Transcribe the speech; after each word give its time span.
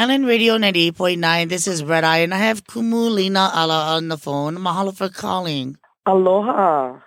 Island 0.00 0.24
Radio 0.26 0.56
98.9. 0.56 1.50
This 1.50 1.66
is 1.66 1.84
Red 1.84 2.04
Eye, 2.04 2.20
and 2.20 2.32
I 2.32 2.38
have 2.38 2.64
Kumu 2.64 3.10
Leina'ala 3.10 3.96
on 3.98 4.08
the 4.08 4.16
phone. 4.16 4.56
Mahalo 4.56 4.96
for 4.96 5.10
calling. 5.10 5.76
Aloha. 6.06 7.00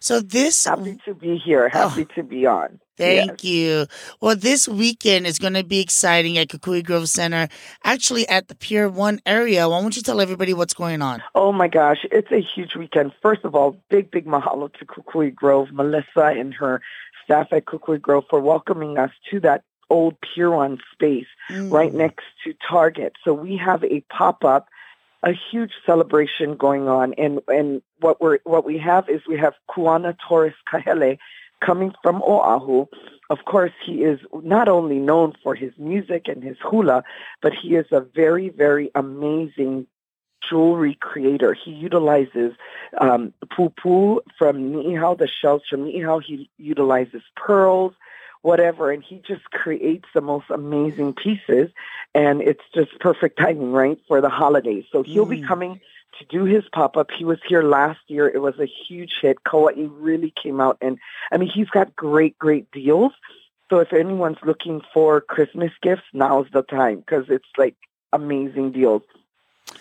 So 0.00 0.20
this 0.22 0.64
Happy 0.64 0.98
to 1.04 1.12
be 1.12 1.36
here. 1.36 1.70
Oh. 1.74 1.88
Happy 1.88 2.06
to 2.14 2.22
be 2.22 2.46
on. 2.46 2.80
Thank 2.96 3.44
Yes. 3.44 3.52
you. 3.52 3.86
Well, 4.22 4.34
this 4.34 4.66
weekend 4.66 5.26
is 5.26 5.38
going 5.38 5.52
to 5.52 5.62
be 5.62 5.80
exciting 5.80 6.38
at 6.38 6.48
Kukui 6.48 6.82
Grove 6.82 7.10
Center, 7.10 7.48
actually 7.84 8.26
at 8.30 8.48
the 8.48 8.54
Pier 8.54 8.88
1 8.88 9.20
area. 9.26 9.68
Why 9.68 9.82
don't 9.82 9.94
you 9.94 10.00
tell 10.00 10.18
everybody 10.18 10.54
what's 10.54 10.72
going 10.72 11.02
on? 11.02 11.22
Oh 11.34 11.52
my 11.52 11.68
gosh, 11.68 12.06
it's 12.10 12.32
a 12.32 12.40
huge 12.40 12.76
weekend. 12.76 13.12
First 13.20 13.44
of 13.44 13.54
all, 13.54 13.76
big, 13.90 14.10
big 14.10 14.24
mahalo 14.24 14.72
to 14.78 14.86
Kukui 14.86 15.34
Grove, 15.34 15.70
Melissa 15.70 16.32
and 16.34 16.54
her 16.54 16.80
staff 17.24 17.48
at 17.52 17.66
Kukui 17.66 18.00
Grove 18.00 18.24
for 18.30 18.40
welcoming 18.40 18.96
us 18.96 19.10
to 19.30 19.38
that 19.40 19.64
old 19.90 20.16
Pier 20.20 20.50
1 20.50 20.78
space 20.92 21.26
Mm. 21.50 21.72
right 21.72 21.94
next 21.94 22.24
to 22.44 22.54
Target. 22.68 23.14
So 23.24 23.32
we 23.32 23.56
have 23.56 23.82
a 23.84 24.00
pop-up, 24.10 24.68
a 25.22 25.32
huge 25.32 25.72
celebration 25.86 26.56
going 26.56 26.88
on. 26.88 27.14
And, 27.14 27.40
and 27.48 27.82
what 28.00 28.20
we're, 28.20 28.38
what 28.44 28.64
we 28.64 28.78
have 28.78 29.08
is 29.08 29.22
we 29.26 29.38
have 29.38 29.54
Kuana 29.70 30.16
Torres 30.28 30.54
Kahele 30.70 31.18
coming 31.60 31.92
from 32.02 32.22
Oahu. 32.22 32.86
Of 33.30 33.44
course, 33.44 33.72
he 33.84 34.04
is 34.04 34.20
not 34.42 34.68
only 34.68 34.98
known 34.98 35.32
for 35.42 35.54
his 35.54 35.72
music 35.78 36.28
and 36.28 36.42
his 36.42 36.56
hula, 36.62 37.02
but 37.42 37.52
he 37.54 37.74
is 37.74 37.86
a 37.90 38.00
very, 38.00 38.48
very 38.50 38.90
amazing 38.94 39.86
jewelry 40.48 40.94
creator. 41.00 41.52
He 41.52 41.72
utilizes 41.72 42.52
um, 43.00 43.34
pupu 43.52 44.20
from 44.38 44.72
Ni'ihau, 44.72 45.18
the 45.18 45.26
shells 45.28 45.62
from 45.68 45.84
Ni'ihau. 45.84 46.22
He 46.22 46.48
utilizes 46.58 47.22
pearls, 47.36 47.92
whatever, 48.42 48.90
and 48.90 49.02
he 49.02 49.22
just 49.26 49.44
creates 49.50 50.08
the 50.14 50.20
most 50.20 50.46
amazing 50.50 51.14
pieces. 51.14 51.70
And 52.14 52.40
it's 52.40 52.64
just 52.74 52.98
perfect 53.00 53.38
timing, 53.38 53.72
right, 53.72 53.98
for 54.08 54.20
the 54.20 54.28
holidays. 54.28 54.84
So 54.90 55.02
he'll 55.02 55.26
be 55.26 55.42
Mm. 55.42 55.46
coming 55.46 55.80
to 56.18 56.24
do 56.24 56.44
his 56.44 56.64
pop-up. 56.70 57.10
He 57.10 57.24
was 57.24 57.38
here 57.46 57.62
last 57.62 58.00
year. 58.08 58.28
It 58.28 58.40
was 58.40 58.58
a 58.58 58.64
huge 58.64 59.18
hit. 59.20 59.44
Kauai 59.44 59.86
really 59.88 60.30
came 60.30 60.60
out, 60.60 60.78
and 60.80 60.98
I 61.30 61.36
mean, 61.36 61.48
he's 61.48 61.70
got 61.70 61.94
great, 61.94 62.38
great 62.38 62.70
deals. 62.70 63.12
So 63.70 63.80
if 63.80 63.92
anyone's 63.92 64.42
looking 64.42 64.80
for 64.94 65.20
Christmas 65.20 65.72
gifts, 65.82 66.04
now's 66.14 66.46
the 66.50 66.62
time 66.62 67.00
because 67.00 67.28
it's 67.28 67.48
like 67.58 67.76
amazing 68.12 68.72
deals. 68.72 69.02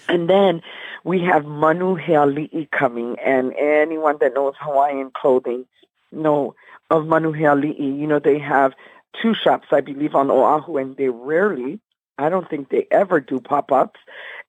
And 0.10 0.30
then 0.30 0.62
we 1.06 1.22
have 1.22 1.44
Manuheali'i 1.46 2.70
coming, 2.72 3.18
and 3.20 3.54
anyone 3.54 4.18
that 4.20 4.34
knows 4.34 4.56
Hawaiian 4.60 5.12
clothing 5.12 5.66
know 6.12 6.56
of 6.90 7.04
Manuheali'i. 7.04 8.00
You 8.00 8.08
know, 8.08 8.20
they 8.20 8.40
have 8.40 8.74
two 9.22 9.34
shops, 9.34 9.68
I 9.72 9.82
believe, 9.82 10.16
on 10.16 10.30
Oahu, 10.30 10.78
and 10.78 10.96
they 10.96 11.10
rarely, 11.10 11.80
I 12.18 12.30
don't 12.30 12.50
think 12.50 12.70
they 12.70 12.88
ever 12.92 13.20
do 13.20 13.40
pop-ups, 13.40 14.00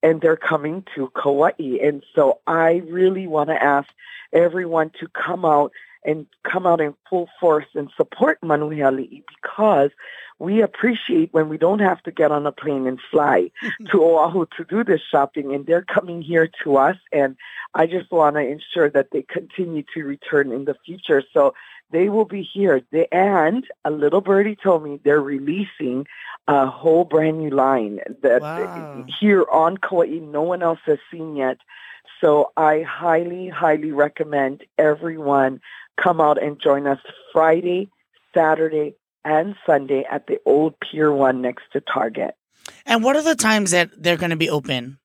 and 0.03 0.21
they're 0.21 0.37
coming 0.37 0.85
to 0.95 1.11
Kauai. 1.11 1.79
And 1.83 2.05
so 2.15 2.41
I 2.47 2.83
really 2.89 3.27
want 3.27 3.51
to 3.51 3.63
ask 3.63 3.89
everyone 4.33 4.91
to 5.01 5.09
come 5.09 5.45
out 5.45 5.73
and 6.05 6.27
come 6.45 6.67
out 6.67 6.81
in 6.81 6.95
full 7.09 7.29
force 7.41 7.67
and 7.75 7.91
support 7.97 8.41
Manuheali'i 8.43 9.23
because 9.43 9.91
we 10.39 10.63
appreciate 10.63 11.33
when 11.33 11.49
we 11.49 11.59
don't 11.59 11.81
have 11.81 12.03
to 12.05 12.13
get 12.13 12.31
on 12.31 12.47
a 12.47 12.53
plane 12.53 12.87
and 12.87 13.01
fly 13.11 13.51
to 13.91 14.03
Oahu 14.03 14.47
to 14.57 14.65
do 14.65 14.85
this 14.85 15.01
shopping, 15.11 15.55
and 15.55 15.67
they're 15.67 15.83
coming 15.83 16.23
here 16.23 16.49
to 16.63 16.77
us. 16.77 16.97
And 17.13 17.37
I 17.75 17.87
just 17.87 18.11
want 18.11 18.37
to 18.37 18.41
ensure 18.41 18.89
that 18.91 19.11
they 19.11 19.23
continue 19.23 19.83
to 19.95 20.05
return 20.05 20.53
in 20.53 20.65
the 20.65 20.77
future. 20.87 21.23
So 21.33 21.55
they 21.91 22.09
will 22.09 22.25
be 22.25 22.43
here. 22.43 22.83
They, 22.93 23.09
and 23.11 23.67
a 23.85 23.91
little 23.91 24.21
birdie 24.21 24.57
told 24.57 24.85
me 24.85 25.01
they're 25.03 25.21
releasing 25.21 26.07
a 26.47 26.67
whole 26.67 27.05
brand 27.05 27.39
new 27.39 27.51
line 27.51 28.01
that 28.23 28.43
Wow. 28.43 29.05
here 29.21 29.45
on 29.51 29.77
Kauai 29.77 30.19
no 30.21 30.43
one 30.43 30.63
else 30.63 30.81
has 30.85 30.99
seen 31.11 31.37
yet. 31.37 31.59
So 32.21 32.53
I 32.57 32.83
highly, 32.83 33.49
highly 33.49 33.93
recommend 33.93 34.65
everyone 34.77 35.61
come 36.03 36.21
out 36.21 36.43
and 36.43 36.61
join 36.61 36.87
us 36.87 36.99
Friday, 37.33 37.91
Saturday, 38.35 38.95
and 39.25 39.55
Sunday 39.67 40.05
at 40.11 40.27
the 40.27 40.39
old 40.47 40.75
Pier 40.81 41.13
1 41.13 41.43
next 41.43 41.65
to 41.73 41.81
Target. 41.81 42.35
And 42.87 43.03
what 43.03 43.17
are 43.17 43.23
the 43.23 43.35
times 43.35 43.73
that 43.73 43.91
they're 43.97 44.17
going 44.17 44.31
to 44.31 44.37
be 44.37 44.51
open? 44.51 44.99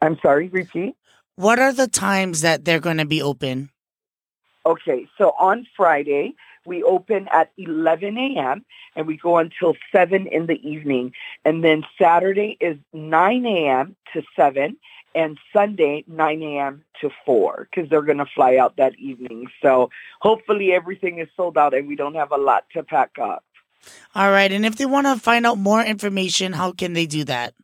I'm 0.00 0.18
sorry, 0.22 0.48
repeat. 0.48 0.94
What 1.36 1.58
are 1.58 1.72
the 1.72 1.88
times 1.88 2.42
that 2.42 2.64
they're 2.64 2.80
going 2.80 2.98
to 2.98 3.06
be 3.06 3.22
open? 3.22 3.70
Okay, 4.64 5.06
so 5.18 5.32
on 5.38 5.66
Friday, 5.76 6.34
we 6.64 6.82
open 6.82 7.28
at 7.30 7.52
11 7.56 8.18
a.m. 8.18 8.64
and 8.96 9.06
we 9.06 9.16
go 9.16 9.38
until 9.38 9.74
7 9.92 10.26
in 10.26 10.46
the 10.46 10.60
evening. 10.68 11.12
And 11.44 11.62
then 11.62 11.84
Saturday 12.00 12.56
is 12.60 12.76
9 12.92 13.46
a.m. 13.46 13.96
to 14.12 14.22
7 14.34 14.76
and 15.16 15.38
Sunday 15.52 16.04
9 16.06 16.42
a.m. 16.42 16.84
to 17.00 17.10
4 17.24 17.66
because 17.70 17.90
they're 17.90 18.02
going 18.02 18.18
to 18.18 18.26
fly 18.26 18.56
out 18.56 18.76
that 18.76 18.94
evening. 18.98 19.46
So 19.62 19.88
hopefully 20.20 20.72
everything 20.72 21.18
is 21.18 21.28
sold 21.36 21.56
out 21.56 21.72
and 21.74 21.88
we 21.88 21.96
don't 21.96 22.14
have 22.14 22.30
a 22.30 22.36
lot 22.36 22.66
to 22.74 22.82
pack 22.82 23.12
up. 23.20 23.42
All 24.14 24.30
right. 24.30 24.52
And 24.52 24.66
if 24.66 24.76
they 24.76 24.86
want 24.86 25.06
to 25.06 25.16
find 25.16 25.46
out 25.46 25.58
more 25.58 25.82
information, 25.82 26.52
how 26.52 26.72
can 26.72 26.92
they 26.92 27.06
do 27.06 27.24
that? 27.24 27.54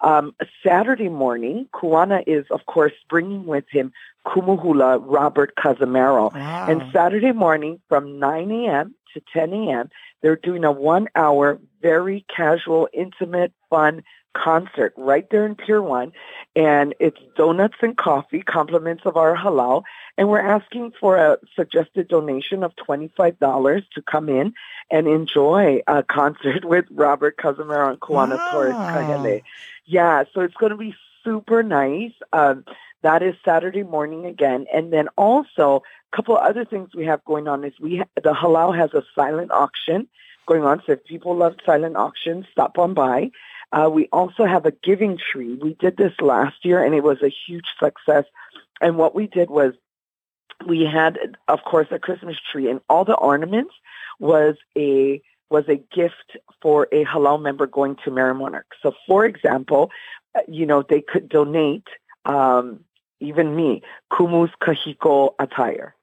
um, 0.00 0.34
Saturday 0.64 1.08
morning, 1.08 1.68
Kuana 1.74 2.22
is, 2.26 2.44
of 2.50 2.66
course, 2.66 2.92
bringing 3.08 3.46
with 3.46 3.64
him 3.70 3.92
Kumuhula 4.26 5.02
Robert 5.04 5.54
Cazimero. 5.56 6.32
Wow. 6.32 6.66
And 6.68 6.82
Saturday 6.92 7.32
morning 7.32 7.80
from 7.88 8.18
9 8.18 8.50
a.m. 8.50 8.94
to 9.14 9.22
10 9.32 9.52
a.m., 9.52 9.90
they're 10.20 10.36
doing 10.36 10.64
a 10.64 10.72
one-hour, 10.72 11.60
very 11.80 12.24
casual, 12.34 12.88
intimate, 12.92 13.52
fun 13.70 14.02
concert 14.34 14.92
right 14.96 15.28
there 15.30 15.46
in 15.46 15.54
Pier 15.54 15.82
1. 15.82 16.12
And 16.54 16.94
it's 17.00 17.18
donuts 17.36 17.76
and 17.82 17.96
coffee, 17.96 18.42
compliments 18.42 19.04
of 19.04 19.16
our 19.16 19.36
halau. 19.36 19.82
And 20.16 20.28
we're 20.28 20.40
asking 20.40 20.92
for 21.00 21.16
a 21.16 21.38
suggested 21.56 22.08
donation 22.08 22.62
of 22.62 22.74
$25 22.76 23.90
to 23.94 24.02
come 24.02 24.28
in 24.28 24.54
and 24.90 25.06
enjoy 25.06 25.80
a 25.86 26.02
concert 26.02 26.64
with 26.64 26.86
Robert 26.90 27.36
Cazimero 27.36 27.90
and 27.90 28.00
Kuana 28.00 28.38
Wow. 28.38 28.50
Torres. 28.50 29.42
Yeah, 29.86 30.24
so 30.34 30.42
it's 30.42 30.54
going 30.54 30.70
to 30.70 30.76
be 30.76 30.94
super 31.24 31.62
nice. 31.62 32.12
Um, 32.32 32.64
that 33.02 33.22
is 33.22 33.34
Saturday 33.44 33.84
morning 33.84 34.26
again. 34.26 34.66
And 34.72 34.92
then 34.92 35.08
also, 35.16 35.82
a 36.12 36.16
couple 36.16 36.36
other 36.36 36.64
things 36.64 36.94
we 36.94 37.06
have 37.06 37.24
going 37.24 37.46
on 37.48 37.64
is 37.64 37.72
we 37.80 37.98
ha- 37.98 38.20
the 38.22 38.32
halau 38.32 38.76
has 38.76 38.92
a 38.94 39.04
silent 39.14 39.50
auction 39.52 40.08
going 40.48 40.64
on. 40.64 40.82
So 40.84 40.92
if 40.92 41.04
people 41.04 41.36
love 41.36 41.54
silent 41.64 41.96
auctions, 41.96 42.46
stop 42.50 42.78
on 42.78 42.94
by. 42.94 43.30
Uh, 43.70 43.88
we 43.92 44.08
also 44.18 44.44
have 44.46 44.64
a 44.66 44.72
giving 44.88 45.18
tree. 45.18 45.54
We 45.54 45.74
did 45.74 45.96
this 45.96 46.14
last 46.20 46.64
year, 46.64 46.82
and 46.82 46.94
it 46.94 47.04
was 47.04 47.18
a 47.22 47.36
huge 47.46 47.66
success. 47.78 48.24
And 48.80 48.96
what 48.96 49.14
we 49.14 49.26
did 49.26 49.50
was 49.50 49.74
we 50.66 50.84
had, 50.84 51.18
of 51.46 51.60
course, 51.64 51.88
a 51.90 51.98
Christmas 51.98 52.36
tree, 52.50 52.70
and 52.70 52.80
all 52.88 53.04
the 53.04 53.14
ornaments 53.14 53.74
was 54.18 54.56
a 54.76 55.22
was 55.50 55.64
a 55.68 55.76
gift 55.76 56.36
for 56.60 56.88
a 56.92 57.04
halau 57.04 57.40
member 57.40 57.66
going 57.66 57.96
to 58.04 58.10
Merrie 58.10 58.36
Monarch. 58.36 58.70
So, 58.82 58.92
for 59.06 59.24
example, 59.24 59.90
uh, 60.34 60.40
you 60.46 60.66
know, 60.66 60.82
they 60.82 61.00
could 61.00 61.28
donate, 61.28 61.88
um, 62.26 62.80
even 63.20 63.56
me, 63.56 63.82
Kumu's 64.12 64.50
Kahiko 64.62 65.34
attire. 65.38 65.94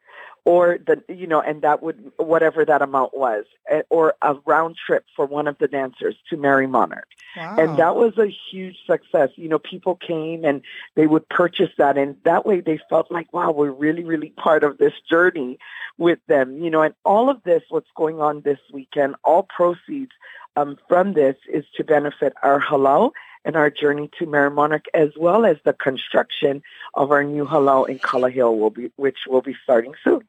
Or 0.45 0.77
the, 0.77 1.03
you 1.11 1.25
know, 1.25 1.41
and 1.41 1.63
that 1.63 1.81
would, 1.81 2.11
whatever 2.17 2.63
that 2.65 2.83
amount 2.83 3.17
was, 3.17 3.45
eh, 3.69 3.81
or 3.89 4.13
a 4.21 4.35
round 4.45 4.75
trip 4.77 5.03
for 5.15 5.25
one 5.25 5.47
of 5.47 5.57
the 5.57 5.67
dancers 5.67 6.15
to 6.29 6.37
Merrie 6.37 6.69
Monarch. 6.69 7.07
wow. 7.35 7.55
And 7.57 7.79
that 7.79 7.95
was 7.95 8.17
a 8.19 8.27
huge 8.51 8.77
success. 8.85 9.29
You 9.37 9.49
know, 9.49 9.57
people 9.57 9.95
came 9.95 10.45
and 10.45 10.61
they 10.95 11.07
would 11.07 11.27
purchase 11.29 11.71
that. 11.79 11.97
And 11.97 12.15
that 12.25 12.45
way 12.45 12.61
they 12.61 12.79
felt 12.89 13.11
like, 13.11 13.33
wow, 13.33 13.51
we're 13.51 13.71
really, 13.71 14.03
really 14.03 14.29
part 14.37 14.63
of 14.63 14.77
this 14.77 14.93
journey 15.09 15.57
with 15.97 16.19
them. 16.27 16.57
You 16.63 16.69
know, 16.69 16.83
and 16.83 16.93
all 17.03 17.29
of 17.29 17.41
this, 17.43 17.63
what's 17.69 17.89
going 17.95 18.21
on 18.21 18.41
this 18.41 18.59
weekend, 18.71 19.15
all 19.23 19.43
proceeds 19.43 20.11
um, 20.55 20.77
from 20.87 21.13
this 21.13 21.35
is 21.51 21.65
to 21.75 21.83
benefit 21.83 22.33
our 22.43 22.61
halau 22.61 23.11
and 23.43 23.55
our 23.55 23.69
journey 23.69 24.09
to 24.17 24.25
Merrie 24.25 24.53
Monarch, 24.53 24.85
as 24.93 25.09
well 25.17 25.45
as 25.45 25.57
the 25.63 25.73
construction 25.73 26.63
of 26.95 27.11
our 27.11 27.23
new 27.23 27.45
halau 27.45 27.87
in 27.87 27.99
Kalaheo, 27.99 28.57
will 28.57 28.71
be, 28.71 28.91
which 28.95 29.19
will 29.27 29.41
be 29.41 29.55
starting 29.63 29.93
soon. 30.03 30.21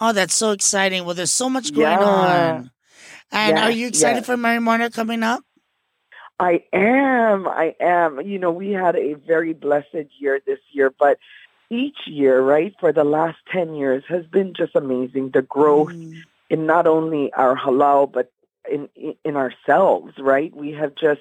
Oh, 0.00 0.12
that's 0.12 0.34
so 0.34 0.52
exciting. 0.52 1.04
Well, 1.04 1.14
there's 1.14 1.30
so 1.30 1.48
much 1.50 1.74
going 1.74 2.00
Yeah. 2.00 2.06
on. 2.06 2.70
And 3.32 3.58
are 3.58 3.70
you 3.70 3.88
excited 3.88 4.26
for 4.26 4.36
Merrie 4.36 4.62
Monarch 4.62 4.92
coming 4.92 5.22
up? 5.22 5.42
I 6.38 6.64
am. 6.72 7.46
I 7.46 7.74
am. 7.80 8.20
You 8.22 8.38
know, 8.38 8.50
we 8.50 8.70
had 8.70 8.96
a 8.96 9.14
very 9.14 9.52
blessed 9.52 10.06
year 10.18 10.40
this 10.46 10.58
year, 10.72 10.90
but 10.98 11.18
each 11.68 11.98
year, 12.06 12.40
right, 12.40 12.74
for 12.80 12.92
the 12.92 13.04
last 13.04 13.38
10 13.52 13.74
years 13.74 14.02
has 14.08 14.24
been 14.26 14.54
just 14.54 14.74
amazing. 14.74 15.30
The 15.30 15.42
growth 15.42 15.92
Mm. 15.92 16.22
in 16.48 16.66
not 16.66 16.86
only 16.86 17.32
our 17.34 17.54
halau, 17.54 18.10
but 18.10 18.32
in, 18.70 18.88
in 19.24 19.36
ourselves, 19.36 20.14
right? 20.18 20.54
We 20.56 20.72
have 20.72 20.94
just, 20.96 21.20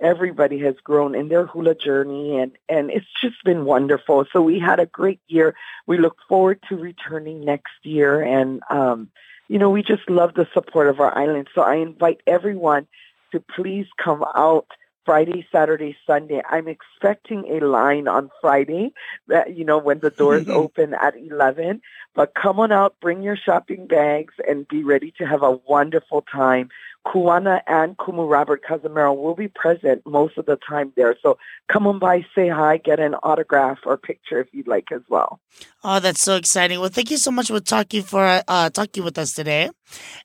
everybody 0.00 0.58
has 0.60 0.74
grown 0.82 1.14
in 1.14 1.28
their 1.28 1.46
hula 1.46 1.74
journey 1.74 2.38
and, 2.38 2.52
and 2.68 2.90
it's 2.90 3.06
just 3.20 3.42
been 3.44 3.64
wonderful. 3.64 4.26
So 4.32 4.42
we 4.42 4.58
had 4.58 4.80
a 4.80 4.86
great 4.86 5.20
year. 5.28 5.54
We 5.86 5.98
look 5.98 6.16
forward 6.28 6.60
to 6.68 6.76
returning 6.76 7.44
next 7.44 7.74
year 7.82 8.22
and, 8.22 8.62
um, 8.70 9.10
you 9.48 9.58
know, 9.58 9.70
we 9.70 9.82
just 9.82 10.08
love 10.08 10.34
the 10.34 10.48
support 10.54 10.88
of 10.88 11.00
our 11.00 11.16
island. 11.16 11.48
So 11.54 11.62
I 11.62 11.76
invite 11.76 12.20
everyone 12.26 12.86
to 13.32 13.40
please 13.40 13.86
come 13.96 14.24
out 14.34 14.66
Friday, 15.10 15.44
Saturday, 15.50 15.96
Sunday. 16.06 16.40
I'm 16.48 16.68
expecting 16.68 17.44
a 17.50 17.66
line 17.66 18.06
on 18.06 18.30
Friday, 18.40 18.92
that, 19.26 19.56
you 19.56 19.64
know, 19.64 19.76
when 19.76 19.98
the 19.98 20.10
doors 20.10 20.48
open 20.62 20.94
at 20.94 21.16
11. 21.16 21.82
But 22.14 22.34
come 22.34 22.60
on 22.60 22.70
out, 22.70 22.94
bring 23.00 23.20
your 23.20 23.36
shopping 23.36 23.88
bags, 23.88 24.34
and 24.46 24.68
be 24.68 24.84
ready 24.84 25.12
to 25.18 25.26
have 25.26 25.42
a 25.42 25.58
wonderful 25.66 26.22
time. 26.32 26.68
Kuana 27.04 27.60
and 27.66 27.96
Kumu 27.96 28.30
Robert 28.30 28.62
Cazimero 28.62 29.16
will 29.16 29.34
be 29.34 29.48
present 29.48 30.06
most 30.06 30.38
of 30.38 30.46
the 30.46 30.56
time 30.56 30.92
there. 30.94 31.16
So 31.20 31.38
come 31.66 31.88
on 31.88 31.98
by, 31.98 32.24
say 32.32 32.48
hi, 32.48 32.76
get 32.76 33.00
an 33.00 33.14
autograph 33.16 33.78
or 33.84 33.96
picture 33.96 34.38
if 34.38 34.46
you'd 34.52 34.68
like 34.68 34.92
as 34.92 35.02
well. 35.08 35.40
Oh, 35.82 35.98
that's 35.98 36.20
so 36.20 36.36
exciting. 36.36 36.78
Well, 36.78 36.90
thank 36.90 37.10
you 37.10 37.16
so 37.16 37.30
much 37.30 37.48
for 37.48 37.60
talking 37.60 38.02
for 38.02 38.42
uh 38.46 38.70
talking 38.70 39.02
with 39.02 39.16
us 39.18 39.32
today. 39.32 39.70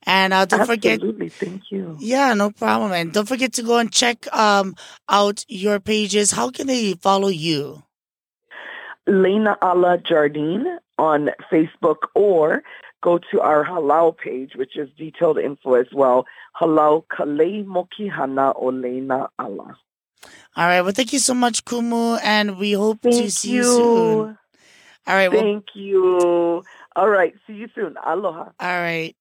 And 0.03 0.33
uh 0.33 0.45
don't 0.45 0.65
forget 0.65 0.95
Absolutely. 0.95 1.29
Thank 1.29 1.71
you. 1.71 1.97
Yeah, 1.99 2.33
no 2.33 2.51
problem. 2.51 2.91
And 2.91 3.13
don't 3.13 3.27
forget 3.27 3.53
to 3.53 3.63
go 3.63 3.77
and 3.77 3.91
check 3.91 4.27
um 4.35 4.75
out 5.07 5.45
your 5.47 5.79
pages. 5.79 6.31
How 6.31 6.49
can 6.49 6.67
they 6.67 6.93
follow 6.95 7.29
you? 7.29 7.83
Leina'ala 9.07 10.03
Jardine 10.03 10.79
on 10.97 11.29
Facebook 11.51 12.07
or 12.15 12.63
go 13.01 13.19
to 13.31 13.39
our 13.39 13.63
halau 13.63 14.17
page, 14.17 14.55
which 14.55 14.75
is 14.75 14.89
detailed 14.97 15.37
info 15.37 15.75
as 15.75 15.87
well. 15.93 16.25
Halau 16.59 17.07
Ka 17.07 17.23
Lei 17.23 17.63
Mokihana 17.63 18.53
o 18.55 18.71
Leina'ala. 18.71 19.75
All 20.57 20.67
right. 20.67 20.81
Well, 20.81 20.91
thank 20.91 21.13
you 21.13 21.19
so 21.19 21.33
much, 21.33 21.65
Kumu, 21.65 22.19
and 22.23 22.57
we 22.57 22.71
hope 22.73 23.01
to 23.01 23.11
Thank 23.11 23.29
see 23.31 23.51
you, 23.51 23.63
soon. 23.63 24.37
All 25.07 25.15
right. 25.15 25.31
Well, 25.31 25.41
Thank 25.41 25.67
you. 25.75 26.63
All 26.95 27.09
right. 27.09 27.33
See 27.47 27.53
you 27.53 27.67
soon. 27.75 27.95
Aloha. 28.05 28.49
all 28.59 28.79
right. 28.81 29.15